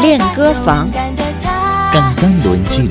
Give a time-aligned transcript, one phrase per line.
[0.00, 0.90] 练歌房，
[1.92, 2.90] 刚刚轮进。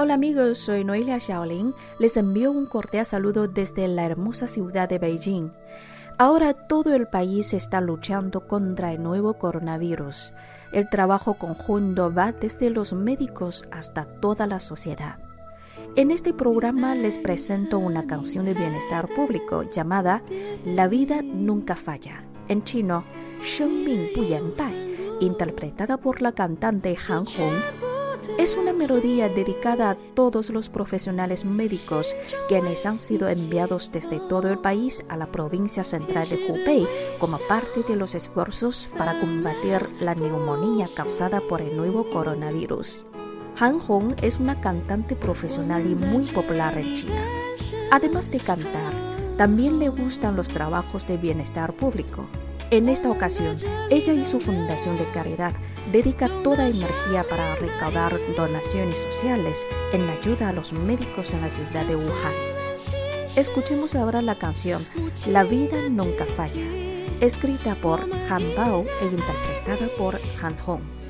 [0.00, 1.74] Hola amigos, soy Noelia Xiaolin.
[1.98, 5.52] Les envío un cordial saludo desde la hermosa ciudad de Beijing.
[6.18, 10.32] Ahora todo el país está luchando contra el nuevo coronavirus.
[10.72, 15.18] El trabajo conjunto va desde los médicos hasta toda la sociedad.
[15.95, 20.23] En este programa les presento una canción de bienestar público llamada
[20.65, 23.03] La vida nunca falla, en chino,
[23.43, 24.07] Sheng Ming
[25.19, 27.61] interpretada por la cantante Han Hong.
[28.39, 32.15] Es una melodía dedicada a todos los profesionales médicos
[32.47, 36.87] quienes han sido enviados desde todo el país a la provincia central de Hubei
[37.19, 43.05] como parte de los esfuerzos para combatir la neumonía causada por el nuevo coronavirus.
[43.59, 47.23] Han Hong es una cantante profesional y muy popular en China.
[47.91, 48.93] Además de cantar,
[49.37, 52.27] también le gustan los trabajos de bienestar público.
[52.71, 53.55] En esta ocasión,
[53.91, 55.53] ella y su fundación de caridad
[55.91, 59.59] dedica toda energía para recaudar donaciones sociales
[59.91, 62.33] en ayuda a los médicos en la ciudad de Wuhan.
[63.35, 64.85] Escuchemos ahora la canción
[65.27, 66.65] La vida nunca falla,
[67.21, 71.02] escrita por Han Bao e interpretada por Han Hong.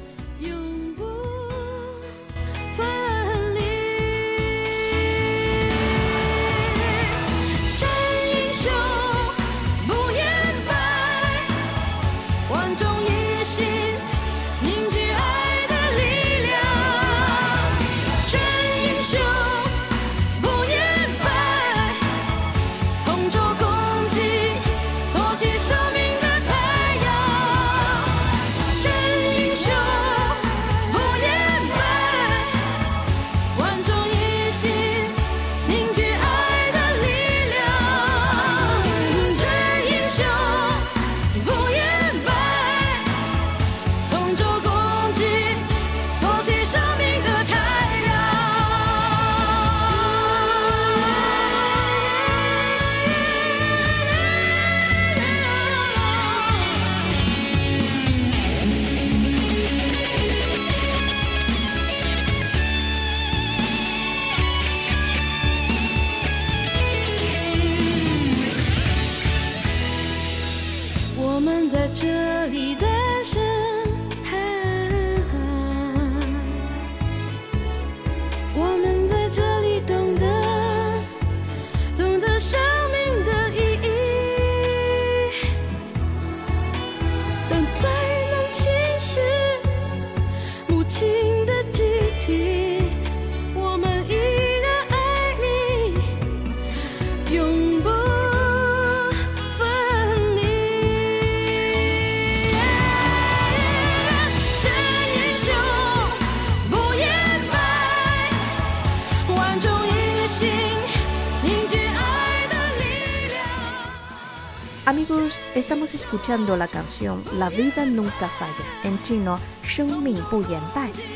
[114.93, 120.45] Amigos, estamos escuchando la canción La vida nunca falla, en chino Sheng Ming Bu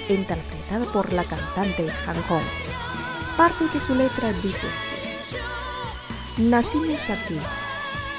[0.09, 2.41] interpretada por la cantante Han Hong.
[3.37, 5.35] Parte de su letra dice así:
[6.41, 7.37] Nacimos aquí,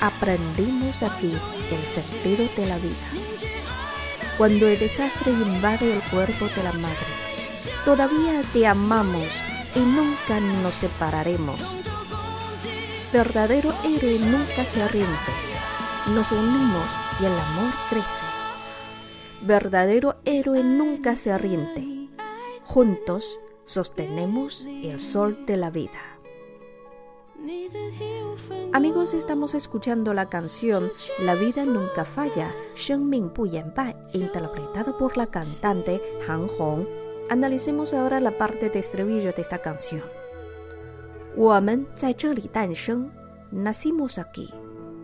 [0.01, 1.37] aprendimos aquí
[1.73, 3.09] el sentido de la vida.
[4.37, 7.11] Cuando el desastre invade el cuerpo de la madre,
[7.85, 9.27] todavía te amamos
[9.75, 11.78] y nunca nos separaremos
[13.13, 15.09] verdadero héroe nunca se rinde.
[16.15, 16.89] Nos unimos
[17.21, 18.27] y el amor crece.
[19.43, 22.09] Verdadero héroe nunca se rinde.
[22.65, 26.19] Juntos sostenemos el sol de la vida.
[28.73, 30.91] Amigos, estamos escuchando la canción
[31.21, 33.33] La vida nunca falla, Shen Ming
[34.13, 36.85] interpretado por la cantante Han Hong.
[37.31, 40.03] Analicemos ahora la parte de estribillo de esta canción.
[41.38, 43.10] 我们在这里诞生,
[43.52, 44.50] nacimos aquí.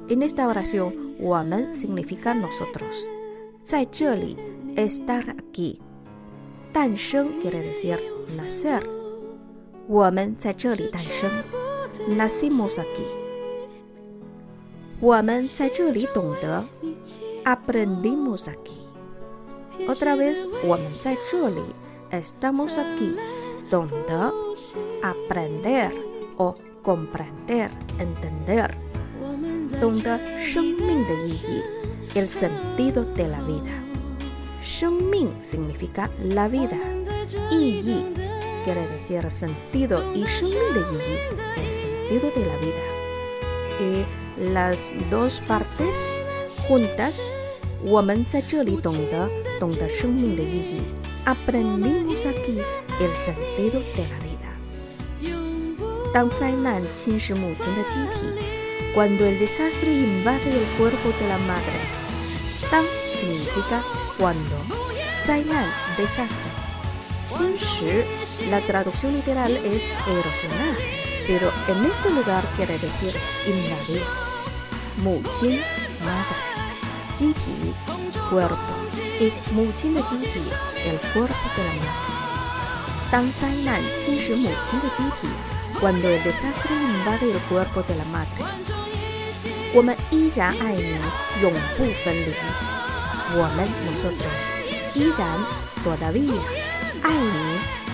[0.08, 3.08] En esta oración, 我们 significa nosotros.
[3.64, 4.38] 在这里
[4.76, 5.80] estar aquí.
[6.72, 8.00] 诞生 quiere decir
[8.38, 8.84] nacer.
[9.88, 11.30] 我们在这里诞生
[12.10, 13.04] nacimos aquí.
[15.00, 16.66] 我们在这里懂得
[17.44, 18.78] aprendimos aquí.
[19.88, 21.62] Otra vez, 我们在这里
[22.12, 23.16] estamos aquí.
[23.70, 24.34] 懂得
[25.02, 25.92] aprender
[26.37, 28.77] o comprender, entender.
[29.81, 30.19] Donde
[32.15, 33.73] el sentido de la vida.
[34.63, 36.79] Shengming significa la vida.
[37.51, 38.15] Yi Yi
[38.65, 42.85] quiere decir sentido y Shengming de Yi el sentido de la vida.
[43.81, 46.21] Y las dos partes
[46.69, 47.33] juntas,
[47.85, 48.27] woman
[51.27, 52.59] Aprendimos aquí
[53.01, 54.24] el sentido de la vida.
[56.14, 58.28] 当灾难侵蚀母亲的机体，
[58.96, 61.80] cuando el desastre invade el cuerpo de la madre，
[62.72, 62.84] 当
[63.14, 63.82] significa
[64.18, 64.58] cuando，
[65.26, 65.68] 灾难
[65.98, 66.50] desastre，
[67.26, 68.04] 侵蚀
[68.50, 73.16] la traducción literal es erosionar。pero en este lugar quiere decir
[73.46, 74.02] invadir.
[75.04, 75.62] 母亲
[76.04, 76.36] madre,
[77.14, 77.72] 机体
[78.32, 78.58] cuerpo
[79.20, 80.52] y 母亲的机体
[80.88, 82.10] el cuerpo de la madre.
[83.12, 85.28] 当灾难侵蚀母亲的机体
[85.81, 88.45] cuando el desastre invade el cuerpo de la madre.
[93.91, 94.33] nosotros,
[95.83, 96.41] todavía,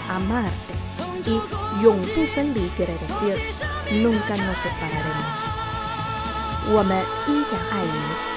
[0.09, 0.75] amarte.
[1.27, 1.41] Y
[1.83, 3.41] Yongpu Fenli quiere decir,
[4.03, 5.39] nunca nos separaremos.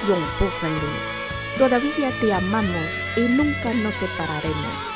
[0.07, 1.13] Yongpu Fenli.
[1.57, 2.87] Todavía te amamos
[3.17, 4.93] y nunca nos separaremos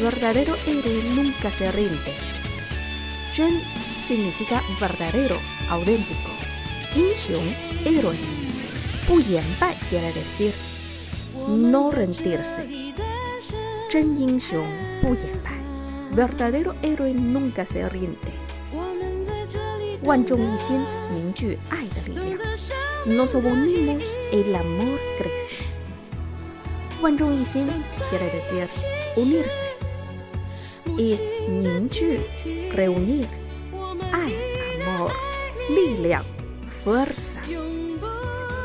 [0.00, 2.14] verdadero héroe nunca se rinde.
[3.32, 3.60] Chen
[4.06, 5.36] significa verdadero,
[5.68, 6.30] auténtico.
[6.96, 7.54] Inxiong,
[7.84, 8.16] héroe.
[9.06, 9.44] Puyen
[9.88, 10.54] quiere decir
[11.48, 12.68] no rendirse.
[13.88, 15.40] Chen Yingxiong, Puyen
[16.12, 18.32] Verdadero héroe nunca se rinde.
[20.02, 25.56] Wan Zhong y Xin, Mingju, Ai de Nos unimos, el amor crece.
[27.02, 27.68] Wan Zhong y Xin
[28.08, 28.68] quiere decir
[29.16, 29.79] unirse
[31.00, 31.18] y
[31.48, 32.18] Ningzhi,
[32.72, 33.26] reunir.
[34.12, 34.36] Hay
[34.82, 35.12] amor,
[35.70, 36.22] Lilia,
[36.68, 37.40] fuerza.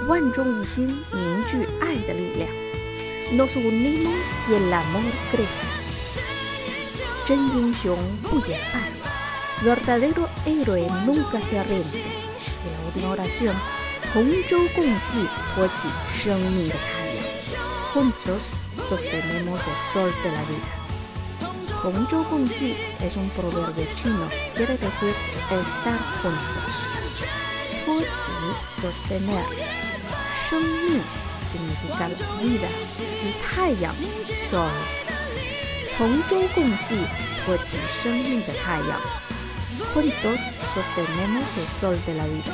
[0.08, 2.48] Wan Zhong y Xin, Ningzhi, hay de Lilia.
[3.32, 5.68] Nos unimos y el amor crece.
[7.26, 8.92] Chen Yingxiong, Buye, Ai.
[9.64, 12.00] Verdadero héroe nunca se rinde.
[12.00, 13.56] Y la última oración,
[14.14, 16.72] Hongzhou Gongji, Huoqi, Sheng
[17.94, 18.50] Juntos
[18.88, 20.85] sostenemos el sol de la vida.
[21.84, 25.14] Gongzhou Gongji es un proverbio chino, quiere decir
[25.52, 26.74] estar juntos.
[27.86, 28.32] Puzi,
[28.82, 29.46] sostener.
[30.50, 31.02] Shengyu
[31.52, 32.08] significa
[32.42, 32.70] vida
[33.24, 33.98] y Taiyang,
[34.50, 34.72] sol.
[36.00, 37.06] Gongzhou Gongji,
[37.46, 39.06] Puzi, Shengyu de Taiyang.
[39.94, 40.42] Juntos
[40.74, 42.54] sostenemos el sol de la vida.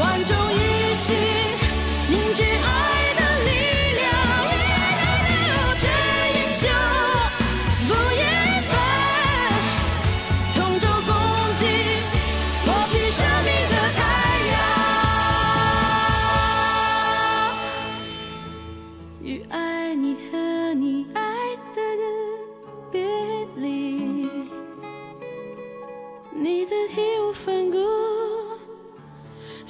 [0.00, 1.14] 万众一心，
[2.08, 2.69] 凝聚爱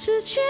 [0.00, 0.42] 是全